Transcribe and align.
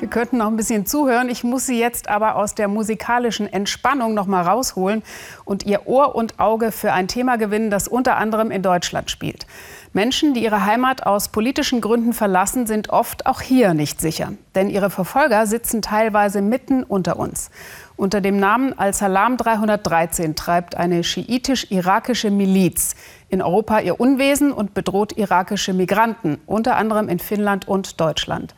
Wir 0.00 0.08
könnten 0.08 0.38
noch 0.38 0.46
ein 0.46 0.56
bisschen 0.56 0.86
zuhören. 0.86 1.28
Ich 1.28 1.44
muss 1.44 1.66
Sie 1.66 1.78
jetzt 1.78 2.08
aber 2.08 2.36
aus 2.36 2.54
der 2.54 2.68
musikalischen 2.68 3.46
Entspannung 3.46 4.14
noch 4.14 4.26
mal 4.26 4.40
rausholen 4.40 5.02
und 5.44 5.66
Ihr 5.66 5.86
Ohr 5.86 6.14
und 6.14 6.40
Auge 6.40 6.72
für 6.72 6.94
ein 6.94 7.06
Thema 7.06 7.36
gewinnen, 7.36 7.68
das 7.68 7.86
unter 7.86 8.16
anderem 8.16 8.50
in 8.50 8.62
Deutschland 8.62 9.10
spielt. 9.10 9.46
Menschen, 9.92 10.32
die 10.32 10.44
ihre 10.44 10.64
Heimat 10.64 11.04
aus 11.04 11.28
politischen 11.28 11.82
Gründen 11.82 12.14
verlassen, 12.14 12.66
sind 12.66 12.88
oft 12.88 13.26
auch 13.26 13.42
hier 13.42 13.74
nicht 13.74 14.00
sicher. 14.00 14.32
Denn 14.54 14.70
ihre 14.70 14.88
Verfolger 14.88 15.46
sitzen 15.46 15.82
teilweise 15.82 16.40
mitten 16.40 16.82
unter 16.82 17.18
uns. 17.18 17.50
Unter 17.96 18.22
dem 18.22 18.38
Namen 18.38 18.78
Al-Salam 18.78 19.36
313 19.36 20.34
treibt 20.34 20.76
eine 20.76 21.04
schiitisch-irakische 21.04 22.30
Miliz 22.30 22.94
in 23.28 23.42
Europa 23.42 23.80
ihr 23.80 24.00
Unwesen 24.00 24.52
und 24.52 24.72
bedroht 24.72 25.18
irakische 25.18 25.74
Migranten, 25.74 26.38
unter 26.46 26.76
anderem 26.76 27.10
in 27.10 27.18
Finnland 27.18 27.68
und 27.68 28.00
Deutschland. 28.00 28.54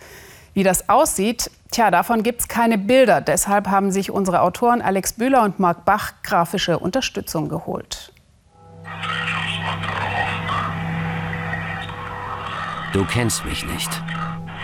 Wie 0.55 0.62
das 0.62 0.89
aussieht, 0.89 1.50
tja, 1.71 1.91
davon 1.91 2.23
gibt 2.23 2.43
es 2.43 2.48
keine 2.48 2.77
Bilder. 2.77 3.20
Deshalb 3.20 3.69
haben 3.69 3.91
sich 3.91 4.11
unsere 4.11 4.42
Autoren 4.42 4.83
Alex 4.83 5.15
Bühler 5.15 5.42
und 5.42 5.59
Marc 5.59 5.84
Bach 5.84 6.12
grafische 6.23 6.78
Unterstützung 6.78 7.48
geholt. 7.48 8.12
Du 12.92 13.06
kennst 13.06 13.45
mich 13.47 13.65
nicht. 13.65 13.91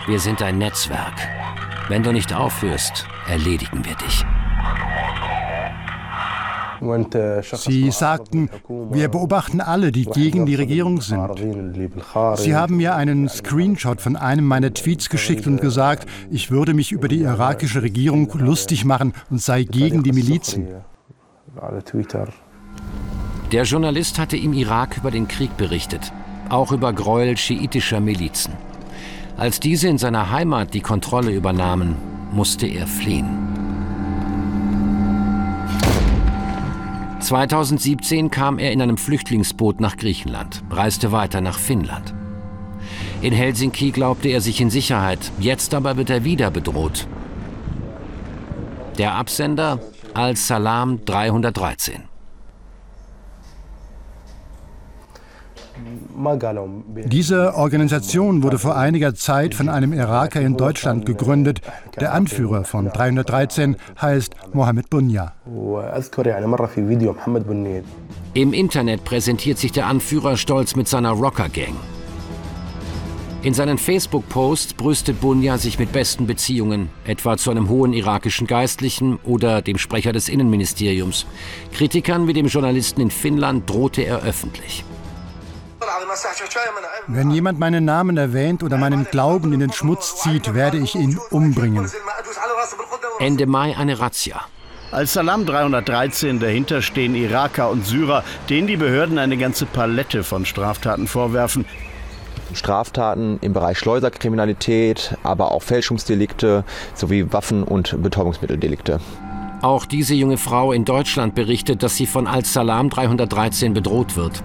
Wir 0.05 0.19
sind 0.19 0.43
ein 0.43 0.59
Netzwerk. 0.59 1.13
Wenn 1.87 2.03
du 2.03 2.11
nicht 2.11 2.31
aufhörst, 2.31 3.07
erledigen 3.27 3.83
wir 3.83 3.95
dich. 3.95 4.23
Sie 7.53 7.91
sagten, 7.91 8.49
wir 8.67 9.09
beobachten 9.09 9.61
alle, 9.61 9.91
die 9.91 10.05
gegen 10.05 10.45
die 10.45 10.55
Regierung 10.55 11.01
sind. 11.01 11.19
Sie 12.35 12.55
haben 12.55 12.77
mir 12.77 12.95
einen 12.95 13.27
Screenshot 13.27 14.01
von 14.01 14.15
einem 14.15 14.45
meiner 14.45 14.73
Tweets 14.73 15.09
geschickt 15.09 15.47
und 15.47 15.61
gesagt, 15.61 16.07
ich 16.31 16.51
würde 16.51 16.73
mich 16.73 16.91
über 16.91 17.07
die 17.07 17.21
irakische 17.21 17.81
Regierung 17.81 18.29
lustig 18.37 18.85
machen 18.85 19.13
und 19.29 19.41
sei 19.41 19.63
gegen 19.63 20.03
die 20.03 20.13
Milizen. 20.13 20.67
Der 23.51 23.63
Journalist 23.63 24.19
hatte 24.19 24.37
im 24.37 24.53
Irak 24.53 24.97
über 24.97 25.11
den 25.11 25.27
Krieg 25.27 25.57
berichtet, 25.57 26.13
auch 26.49 26.71
über 26.71 26.93
Gräuel 26.93 27.35
schiitischer 27.35 27.99
Milizen. 27.99 28.53
Als 29.37 29.59
diese 29.59 29.87
in 29.87 29.97
seiner 29.97 30.31
Heimat 30.31 30.73
die 30.73 30.81
Kontrolle 30.81 31.31
übernahmen, 31.31 31.95
musste 32.31 32.67
er 32.67 32.87
fliehen. 32.87 33.48
2017 37.19 38.31
kam 38.31 38.59
er 38.59 38.71
in 38.71 38.81
einem 38.81 38.97
Flüchtlingsboot 38.97 39.81
nach 39.81 39.97
Griechenland, 39.97 40.63
reiste 40.69 41.11
weiter 41.11 41.41
nach 41.41 41.59
Finnland. 41.59 42.13
In 43.21 43.33
Helsinki 43.33 43.91
glaubte 43.91 44.29
er 44.29 44.41
sich 44.41 44.61
in 44.61 44.69
Sicherheit, 44.69 45.19
jetzt 45.39 45.73
aber 45.73 45.97
wird 45.97 46.09
er 46.09 46.23
wieder 46.23 46.49
bedroht. 46.49 47.07
Der 48.97 49.15
Absender 49.15 49.79
Al-Salam 50.13 51.05
313. 51.05 52.03
Diese 57.05 57.55
Organisation 57.55 58.43
wurde 58.43 58.59
vor 58.59 58.75
einiger 58.75 59.15
Zeit 59.15 59.55
von 59.55 59.69
einem 59.69 59.93
Iraker 59.93 60.41
in 60.41 60.57
Deutschland 60.57 61.05
gegründet. 61.05 61.61
Der 61.99 62.13
Anführer 62.13 62.65
von 62.65 62.89
313 62.89 63.77
heißt 64.01 64.35
Mohammed 64.53 64.89
Bunya. 64.89 65.33
Im 68.33 68.53
Internet 68.53 69.03
präsentiert 69.03 69.57
sich 69.57 69.71
der 69.71 69.87
Anführer 69.87 70.37
stolz 70.37 70.75
mit 70.75 70.87
seiner 70.87 71.11
Rocker-Gang. 71.11 71.75
In 73.41 73.53
seinen 73.53 73.77
Facebook-Posts 73.77 74.73
brüstet 74.73 75.21
Bunya 75.21 75.57
sich 75.57 75.79
mit 75.79 75.93
besten 75.93 76.27
Beziehungen, 76.27 76.89
etwa 77.05 77.37
zu 77.37 77.51
einem 77.51 77.69
hohen 77.69 77.93
irakischen 77.93 78.47
Geistlichen 78.47 79.17
oder 79.23 79.61
dem 79.61 79.77
Sprecher 79.77 80.11
des 80.11 80.27
Innenministeriums. 80.27 81.25
Kritikern 81.71 82.27
wie 82.27 82.33
dem 82.33 82.47
Journalisten 82.47 82.99
in 82.99 83.11
Finnland 83.11 83.69
drohte 83.69 84.01
er 84.01 84.23
öffentlich. 84.23 84.83
Wenn 87.07 87.31
jemand 87.31 87.59
meinen 87.59 87.85
Namen 87.85 88.17
erwähnt 88.17 88.63
oder 88.63 88.77
meinen 88.77 89.05
Glauben 89.05 89.53
in 89.53 89.59
den 89.59 89.73
Schmutz 89.73 90.21
zieht, 90.21 90.53
werde 90.53 90.77
ich 90.77 90.95
ihn 90.95 91.19
umbringen. 91.29 91.89
Ende 93.19 93.45
Mai 93.45 93.75
eine 93.77 93.99
Razzia. 93.99 94.41
Als 94.91 95.13
Salam 95.13 95.45
313 95.45 96.39
dahinter 96.39 96.81
stehen 96.81 97.13
Iraker 97.13 97.69
und 97.69 97.85
Syrer, 97.85 98.23
denen 98.49 98.67
die 98.67 98.77
Behörden 98.77 99.19
eine 99.19 99.37
ganze 99.37 99.67
Palette 99.67 100.23
von 100.23 100.45
Straftaten 100.45 101.07
vorwerfen. 101.07 101.65
Straftaten 102.53 103.37
im 103.41 103.53
Bereich 103.53 103.77
Schleuserkriminalität, 103.77 105.15
aber 105.21 105.51
auch 105.51 105.61
Fälschungsdelikte 105.61 106.63
sowie 106.95 107.31
Waffen- 107.31 107.63
und 107.63 108.01
Betäubungsmitteldelikte. 108.01 108.99
Auch 109.61 109.85
diese 109.85 110.15
junge 110.15 110.37
Frau 110.37 110.71
in 110.71 110.85
Deutschland 110.85 111.35
berichtet, 111.35 111.83
dass 111.83 111.97
sie 111.97 112.05
von 112.05 112.27
Al-Salam 112.27 112.89
313 112.89 113.73
bedroht 113.73 114.15
wird. 114.15 114.41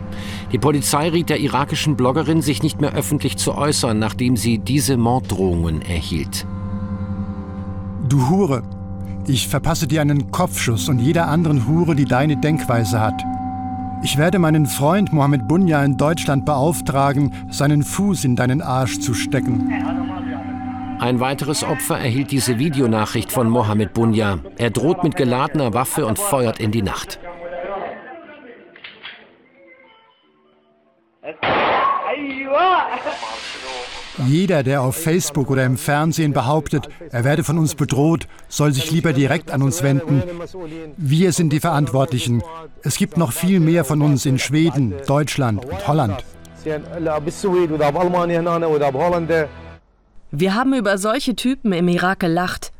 Die 0.50 0.58
Polizei 0.58 1.08
riet 1.08 1.30
der 1.30 1.38
irakischen 1.38 1.96
Bloggerin, 1.96 2.42
sich 2.42 2.62
nicht 2.62 2.80
mehr 2.80 2.94
öffentlich 2.94 3.36
zu 3.36 3.56
äußern, 3.56 3.98
nachdem 3.98 4.36
sie 4.36 4.58
diese 4.58 4.96
Morddrohungen 4.96 5.82
erhielt. 5.82 6.46
Du 8.08 8.28
Hure, 8.28 8.62
ich 9.26 9.48
verpasse 9.48 9.86
dir 9.86 10.00
einen 10.00 10.32
Kopfschuss 10.32 10.88
und 10.88 10.98
jeder 10.98 11.28
anderen 11.28 11.68
Hure, 11.68 11.94
die 11.94 12.04
deine 12.06 12.36
Denkweise 12.36 13.00
hat. 13.00 13.22
Ich 14.02 14.18
werde 14.18 14.38
meinen 14.38 14.66
Freund 14.66 15.12
Mohammed 15.12 15.48
Bunya 15.48 15.82
in 15.82 15.96
Deutschland 15.96 16.44
beauftragen, 16.44 17.32
seinen 17.50 17.82
Fuß 17.82 18.24
in 18.24 18.36
deinen 18.36 18.60
Arsch 18.60 19.00
zu 19.00 19.14
stecken. 19.14 19.70
Ein 21.04 21.20
weiteres 21.20 21.64
Opfer 21.64 21.98
erhielt 21.98 22.30
diese 22.30 22.58
Videonachricht 22.58 23.30
von 23.30 23.50
Mohammed 23.50 23.92
Bunya. 23.92 24.38
Er 24.56 24.70
droht 24.70 25.04
mit 25.04 25.16
geladener 25.16 25.74
Waffe 25.74 26.06
und 26.06 26.18
feuert 26.18 26.60
in 26.60 26.70
die 26.70 26.80
Nacht. 26.80 27.18
Jeder, 34.26 34.62
der 34.62 34.80
auf 34.80 34.96
Facebook 34.96 35.50
oder 35.50 35.66
im 35.66 35.76
Fernsehen 35.76 36.32
behauptet, 36.32 36.88
er 37.10 37.22
werde 37.22 37.44
von 37.44 37.58
uns 37.58 37.74
bedroht, 37.74 38.26
soll 38.48 38.72
sich 38.72 38.90
lieber 38.90 39.12
direkt 39.12 39.50
an 39.50 39.60
uns 39.60 39.82
wenden. 39.82 40.22
Wir 40.96 41.32
sind 41.32 41.52
die 41.52 41.60
Verantwortlichen. 41.60 42.42
Es 42.82 42.96
gibt 42.96 43.18
noch 43.18 43.32
viel 43.32 43.60
mehr 43.60 43.84
von 43.84 44.00
uns 44.00 44.24
in 44.24 44.38
Schweden, 44.38 44.94
Deutschland 45.06 45.66
und 45.66 45.86
Holland. 45.86 46.24
Wir 50.36 50.56
haben 50.56 50.74
über 50.74 50.98
solche 50.98 51.36
Typen 51.36 51.72
im 51.72 51.86
Irak 51.86 52.18
gelacht. 52.18 52.72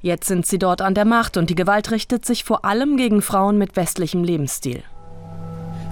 Jetzt 0.00 0.26
sind 0.26 0.46
sie 0.46 0.58
dort 0.58 0.80
an 0.80 0.94
der 0.94 1.04
Macht 1.04 1.36
und 1.36 1.50
die 1.50 1.54
Gewalt 1.54 1.90
richtet 1.90 2.24
sich 2.24 2.44
vor 2.44 2.64
allem 2.64 2.96
gegen 2.96 3.20
Frauen 3.20 3.58
mit 3.58 3.76
westlichem 3.76 4.24
Lebensstil. 4.24 4.82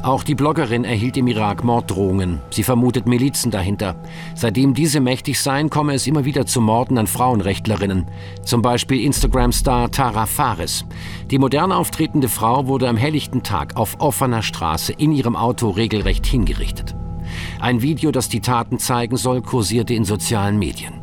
Auch 0.02 0.24
die 0.24 0.34
Bloggerin 0.34 0.84
erhielt 0.84 1.18
im 1.18 1.26
Irak 1.26 1.64
Morddrohungen. 1.64 2.40
Sie 2.48 2.62
vermutet 2.62 3.06
Milizen 3.06 3.50
dahinter. 3.50 3.94
Seitdem 4.34 4.72
diese 4.72 5.00
mächtig 5.00 5.38
seien, 5.38 5.68
komme 5.68 5.92
es 5.92 6.06
immer 6.06 6.24
wieder 6.24 6.46
zu 6.46 6.62
Morden 6.62 6.96
an 6.96 7.06
Frauenrechtlerinnen. 7.06 8.06
Zum 8.42 8.62
Beispiel 8.62 9.04
Instagram-Star 9.04 9.90
Tara 9.90 10.24
Fares. 10.24 10.86
Die 11.30 11.38
modern 11.38 11.72
auftretende 11.72 12.30
Frau 12.30 12.68
wurde 12.68 12.88
am 12.88 12.96
helllichten 12.96 13.42
Tag 13.42 13.76
auf 13.76 14.00
offener 14.00 14.40
Straße 14.40 14.94
in 14.94 15.12
ihrem 15.12 15.36
Auto 15.36 15.68
regelrecht 15.68 16.24
hingerichtet. 16.24 16.94
Ein 17.60 17.82
Video, 17.82 18.12
das 18.12 18.30
die 18.30 18.40
Taten 18.40 18.78
zeigen 18.78 19.18
soll, 19.18 19.42
kursierte 19.42 19.92
in 19.92 20.06
sozialen 20.06 20.58
Medien. 20.58 21.01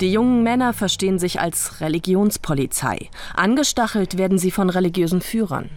Die 0.00 0.12
jungen 0.12 0.42
Männer 0.42 0.74
verstehen 0.74 1.18
sich 1.18 1.40
als 1.40 1.80
Religionspolizei. 1.80 3.08
Angestachelt 3.34 4.18
werden 4.18 4.38
sie 4.38 4.50
von 4.50 4.68
religiösen 4.68 5.22
Führern. 5.22 5.70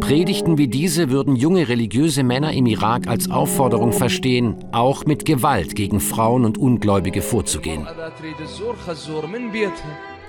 Predigten 0.00 0.58
wie 0.58 0.68
diese 0.68 1.10
würden 1.10 1.36
junge 1.36 1.68
religiöse 1.68 2.22
Männer 2.22 2.52
im 2.52 2.66
Irak 2.66 3.08
als 3.08 3.30
Aufforderung 3.30 3.92
verstehen, 3.92 4.56
auch 4.72 5.04
mit 5.04 5.24
Gewalt 5.24 5.74
gegen 5.74 6.00
Frauen 6.00 6.44
und 6.44 6.58
Ungläubige 6.58 7.22
vorzugehen. 7.22 7.86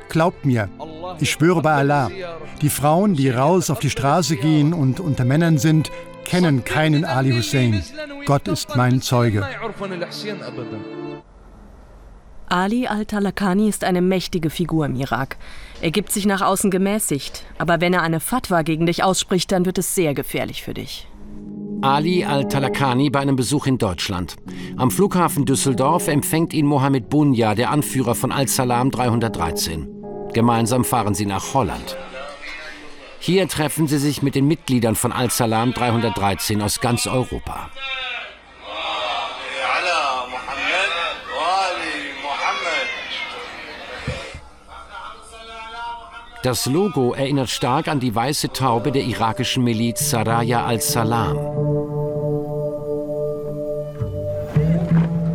Glaubt 0.10 0.46
mir, 0.46 0.70
ich 1.20 1.32
schwöre 1.32 1.62
bei 1.62 1.74
Allah, 1.74 2.10
die 2.62 2.70
Frauen, 2.70 3.14
die 3.16 3.30
raus 3.30 3.70
auf 3.70 3.80
die 3.80 3.90
Straße 3.90 4.38
gehen 4.38 4.74
und 4.74 5.00
unter 5.00 5.26
Männern 5.26 5.58
sind, 5.58 5.92
kennen 6.24 6.64
keinen 6.64 7.04
Ali 7.06 7.32
Hussein. 7.32 7.84
Gott 8.26 8.48
ist 8.48 8.76
mein 8.76 9.02
Zeuge. 9.02 9.46
Ali 12.50 12.88
al-Talakani 12.88 13.68
ist 13.68 13.84
eine 13.84 14.02
mächtige 14.02 14.50
Figur 14.50 14.86
im 14.86 14.96
Irak. 14.96 15.36
Er 15.82 15.92
gibt 15.92 16.14
sich 16.14 16.26
nach 16.26 16.42
außen 16.42 16.72
gemäßigt, 16.72 17.44
aber 17.58 17.82
wenn 17.82 17.94
er 17.94 18.04
eine 18.04 18.22
Fatwa 18.22 18.62
gegen 18.62 18.86
dich 18.86 19.04
ausspricht, 19.04 19.52
dann 19.52 19.66
wird 19.66 19.78
es 19.78 19.96
sehr 19.96 20.14
gefährlich 20.14 20.64
für 20.64 20.74
dich. 20.74 21.08
Ali 21.82 22.24
al-Talakani 22.24 23.10
bei 23.10 23.20
einem 23.20 23.36
Besuch 23.36 23.68
in 23.68 23.78
Deutschland. 23.78 24.38
Am 24.78 24.92
Flughafen 24.92 25.46
Düsseldorf 25.46 26.08
empfängt 26.08 26.54
ihn 26.54 26.66
Mohammed 26.66 27.10
Bunya, 27.10 27.54
der 27.54 27.70
Anführer 27.70 28.16
von 28.16 28.32
Al-Salam 28.32 28.92
313. 28.92 29.88
Gemeinsam 30.34 30.86
fahren 30.86 31.16
sie 31.16 31.26
nach 31.26 31.54
Holland. 31.54 31.98
Hier 33.20 33.48
treffen 33.50 33.88
sie 33.88 33.98
sich 33.98 34.22
mit 34.22 34.36
den 34.36 34.48
Mitgliedern 34.48 34.96
von 34.96 35.12
Al-Salam 35.12 35.74
313 35.74 36.62
aus 36.62 36.80
ganz 36.80 37.08
Europa. 37.08 37.70
Das 46.44 46.68
Logo 46.68 47.14
erinnert 47.14 47.50
stark 47.50 47.88
an 47.88 48.00
die 48.00 48.14
weiße 48.14 48.50
Taube 48.50 48.92
der 48.92 49.04
irakischen 49.04 49.64
Miliz 49.64 50.12
Saraya 50.12 50.66
al-Salam. 50.66 51.36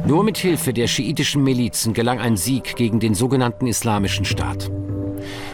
Nur 0.06 0.22
mit 0.22 0.38
Hilfe 0.38 0.72
der 0.72 0.87
schiitischen 0.87 1.43
Milizen 1.43 1.93
gelang 1.93 2.20
ein 2.20 2.37
Sieg 2.37 2.76
gegen 2.76 3.00
den 3.00 3.14
sogenannten 3.14 3.66
Islamischen 3.66 4.25
Staat. 4.25 4.70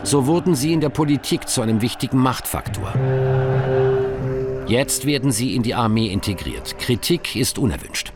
So 0.03 0.27
wurden 0.27 0.55
sie 0.55 0.73
in 0.73 0.81
der 0.81 0.91
Politik 0.91 1.49
zu 1.49 1.63
einem 1.63 1.81
wichtigen 1.81 2.19
Machtfaktor. 2.19 2.93
Jetzt 4.67 5.07
werden 5.07 5.33
sie 5.33 5.57
in 5.57 5.63
die 5.63 5.75
Armee 5.75 6.09
integriert. 6.09 6.79
Kritik 6.79 7.37
ist 7.37 7.59
unerwünscht. 7.59 8.13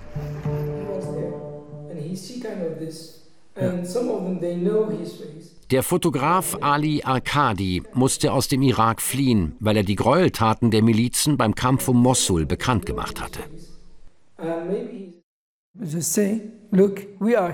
Der 5.72 5.82
Fotograf 5.82 6.58
Ali 6.60 7.02
Arkadi 7.02 7.82
musste 7.94 8.34
aus 8.34 8.46
dem 8.46 8.60
Irak 8.60 9.00
fliehen, 9.00 9.56
weil 9.58 9.74
er 9.78 9.84
die 9.84 9.94
Gräueltaten 9.94 10.70
der 10.70 10.82
Milizen 10.82 11.38
beim 11.38 11.54
Kampf 11.54 11.88
um 11.88 11.96
Mossul 11.96 12.44
bekannt 12.44 12.84
gemacht 12.84 13.22
hatte. 13.22 13.40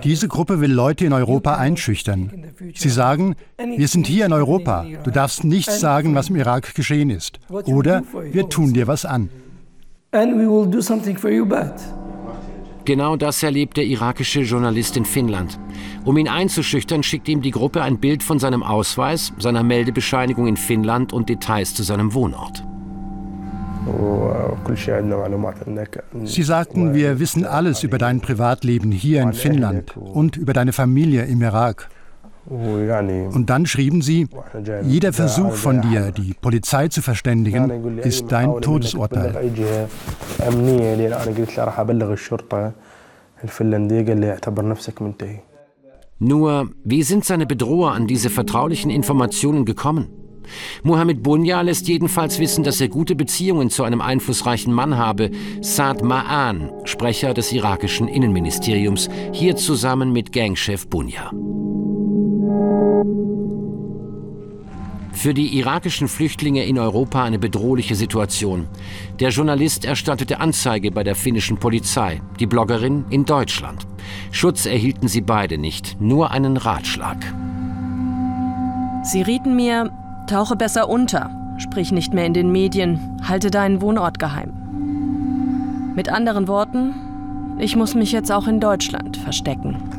Diese 0.02 0.26
Gruppe 0.26 0.60
will 0.60 0.72
Leute 0.72 1.04
in 1.04 1.12
Europa 1.12 1.54
einschüchtern. 1.58 2.52
Sie 2.74 2.90
sagen, 2.90 3.36
wir 3.56 3.86
sind 3.86 4.08
hier 4.08 4.26
in 4.26 4.32
Europa, 4.32 4.84
du 5.04 5.12
darfst 5.12 5.44
nicht 5.44 5.70
sagen, 5.70 6.16
was 6.16 6.28
im 6.28 6.34
Irak 6.34 6.74
geschehen 6.74 7.10
ist. 7.10 7.38
Oder 7.48 8.02
wir 8.32 8.48
tun 8.48 8.72
dir 8.72 8.88
was 8.88 9.04
an. 9.04 9.30
Genau 12.88 13.16
das 13.16 13.42
erlebt 13.42 13.76
der 13.76 13.84
irakische 13.84 14.40
Journalist 14.40 14.96
in 14.96 15.04
Finnland. 15.04 15.60
Um 16.06 16.16
ihn 16.16 16.26
einzuschüchtern, 16.26 17.02
schickt 17.02 17.28
ihm 17.28 17.42
die 17.42 17.50
Gruppe 17.50 17.82
ein 17.82 17.98
Bild 17.98 18.22
von 18.22 18.38
seinem 18.38 18.62
Ausweis, 18.62 19.30
seiner 19.38 19.62
Meldebescheinigung 19.62 20.46
in 20.46 20.56
Finnland 20.56 21.12
und 21.12 21.28
Details 21.28 21.74
zu 21.74 21.82
seinem 21.82 22.14
Wohnort. 22.14 22.64
Sie 26.24 26.42
sagten, 26.42 26.94
wir 26.94 27.20
wissen 27.20 27.44
alles 27.44 27.82
über 27.82 27.98
dein 27.98 28.22
Privatleben 28.22 28.90
hier 28.90 29.20
in 29.20 29.34
Finnland 29.34 29.94
und 29.94 30.38
über 30.38 30.54
deine 30.54 30.72
Familie 30.72 31.26
im 31.26 31.42
Irak. 31.42 31.90
Und 32.50 33.50
dann 33.50 33.66
schrieben 33.66 34.00
sie, 34.00 34.26
jeder 34.82 35.12
Versuch 35.12 35.52
von 35.52 35.82
dir, 35.82 36.12
die 36.12 36.34
Polizei 36.34 36.88
zu 36.88 37.02
verständigen, 37.02 37.98
ist 37.98 38.32
dein 38.32 38.60
Todesurteil. 38.60 39.34
Nur, 46.20 46.70
wie 46.84 47.02
sind 47.02 47.24
seine 47.24 47.46
Bedroher 47.46 47.92
an 47.92 48.06
diese 48.06 48.30
vertraulichen 48.30 48.90
Informationen 48.90 49.64
gekommen? 49.64 50.08
Mohammed 50.82 51.22
Bunya 51.22 51.60
lässt 51.60 51.86
jedenfalls 51.88 52.38
wissen, 52.38 52.64
dass 52.64 52.80
er 52.80 52.88
gute 52.88 53.14
Beziehungen 53.14 53.70
zu 53.70 53.84
einem 53.84 54.00
einflussreichen 54.00 54.72
Mann 54.72 54.96
habe, 54.96 55.30
Saad 55.60 56.02
Ma'an, 56.02 56.70
Sprecher 56.84 57.34
des 57.34 57.52
irakischen 57.52 58.08
Innenministeriums, 58.08 59.08
hier 59.32 59.56
zusammen 59.56 60.12
mit 60.12 60.32
Gangchef 60.32 60.88
Bunya. 60.88 61.30
Für 65.12 65.34
die 65.34 65.58
irakischen 65.58 66.06
Flüchtlinge 66.06 66.64
in 66.64 66.78
Europa 66.78 67.24
eine 67.24 67.40
bedrohliche 67.40 67.96
Situation. 67.96 68.68
Der 69.18 69.30
Journalist 69.30 69.84
erstattete 69.84 70.38
Anzeige 70.38 70.92
bei 70.92 71.02
der 71.02 71.16
finnischen 71.16 71.58
Polizei, 71.58 72.20
die 72.38 72.46
Bloggerin 72.46 73.04
in 73.10 73.24
Deutschland. 73.24 73.84
Schutz 74.30 74.64
erhielten 74.64 75.08
sie 75.08 75.20
beide 75.20 75.58
nicht, 75.58 76.00
nur 76.00 76.30
einen 76.30 76.56
Ratschlag. 76.56 77.16
Sie 79.02 79.22
rieten 79.22 79.56
mir, 79.56 79.90
Tauche 80.28 80.54
besser 80.54 80.88
unter, 80.88 81.56
sprich 81.58 81.90
nicht 81.90 82.14
mehr 82.14 82.26
in 82.26 82.34
den 82.34 82.52
Medien, 82.52 83.00
halte 83.26 83.50
deinen 83.50 83.80
Wohnort 83.80 84.20
geheim. 84.20 84.52
Mit 85.96 86.08
anderen 86.10 86.46
Worten, 86.46 86.94
ich 87.58 87.74
muss 87.74 87.96
mich 87.96 88.12
jetzt 88.12 88.30
auch 88.30 88.46
in 88.46 88.60
Deutschland 88.60 89.16
verstecken. 89.16 89.97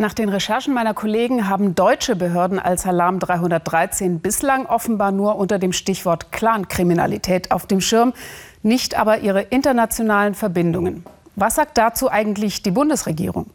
Nach 0.00 0.14
den 0.14 0.30
Recherchen 0.30 0.72
meiner 0.72 0.94
Kollegen 0.94 1.46
haben 1.46 1.74
deutsche 1.74 2.16
Behörden 2.16 2.58
Al-Salam 2.58 3.18
313 3.18 4.20
bislang 4.20 4.64
offenbar 4.64 5.12
nur 5.12 5.36
unter 5.36 5.58
dem 5.58 5.74
Stichwort 5.74 6.32
Clankriminalität 6.32 7.50
auf 7.50 7.66
dem 7.66 7.82
Schirm, 7.82 8.14
nicht 8.62 8.98
aber 8.98 9.18
ihre 9.18 9.42
internationalen 9.42 10.32
Verbindungen. 10.32 11.04
Was 11.36 11.56
sagt 11.56 11.76
dazu 11.76 12.10
eigentlich 12.10 12.62
die 12.62 12.70
Bundesregierung? 12.70 13.50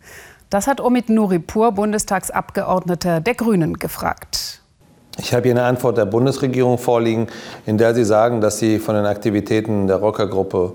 Das 0.52 0.68
hat 0.68 0.82
Omid 0.82 1.10
Nuripur, 1.10 1.72
Bundestagsabgeordneter 1.72 3.22
der 3.22 3.34
Grünen, 3.34 3.80
gefragt. 3.80 4.62
Ich 5.18 5.34
habe 5.34 5.46
hier 5.46 5.54
eine 5.54 5.64
Antwort 5.64 5.98
der 5.98 6.06
Bundesregierung 6.06 6.78
vorliegen, 6.78 7.26
in 7.66 7.80
der 7.80 7.96
Sie 7.96 8.06
sagen, 8.06 8.40
dass 8.40 8.60
Sie 8.60 8.78
von 8.78 8.94
den 8.94 9.08
Aktivitäten 9.08 9.88
der 9.88 9.96
Rockergruppe 9.96 10.74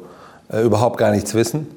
äh, 0.52 0.62
überhaupt 0.62 0.98
gar 0.98 1.12
nichts 1.12 1.32
wissen. 1.34 1.68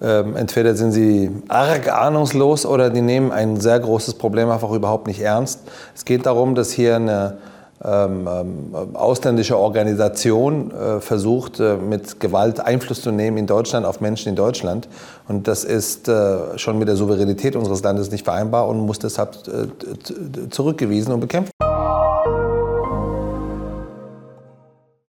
Ähm, 0.00 0.36
entweder 0.36 0.74
sind 0.74 0.92
Sie 0.92 1.30
arg 1.48 1.92
ahnungslos 1.92 2.64
oder 2.66 2.90
die 2.90 3.02
nehmen 3.02 3.32
ein 3.32 3.60
sehr 3.60 3.80
großes 3.80 4.14
Problem 4.14 4.50
einfach 4.50 4.70
überhaupt 4.70 5.06
nicht 5.06 5.20
ernst. 5.20 5.60
Es 5.94 6.04
geht 6.04 6.26
darum, 6.26 6.54
dass 6.54 6.70
hier 6.70 6.96
eine 6.96 7.38
ähm, 7.84 8.28
ähm, 8.28 8.96
ausländische 8.96 9.56
Organisation 9.56 10.72
äh, 10.72 11.00
versucht, 11.00 11.60
äh, 11.60 11.76
mit 11.76 12.18
Gewalt 12.18 12.58
Einfluss 12.58 13.02
zu 13.02 13.12
nehmen 13.12 13.36
in 13.36 13.46
Deutschland 13.46 13.86
auf 13.86 14.00
Menschen 14.00 14.30
in 14.30 14.34
Deutschland. 14.34 14.88
Und 15.28 15.46
das 15.46 15.62
ist 15.62 16.08
äh, 16.08 16.58
schon 16.58 16.80
mit 16.80 16.88
der 16.88 16.96
Souveränität 16.96 17.54
unseres 17.54 17.82
Landes 17.84 18.10
nicht 18.10 18.24
vereinbar 18.24 18.66
und 18.66 18.80
muss 18.80 18.98
deshalb 18.98 19.36
äh, 19.46 20.48
zurückgewiesen 20.50 21.12
und 21.12 21.20
bekämpft 21.20 21.52
werden. 21.60 21.67